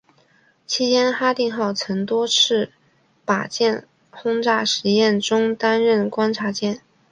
[0.65, 2.65] 期间哈定号曾在多场
[3.23, 6.81] 靶舰轰炸实验中担任观察舰。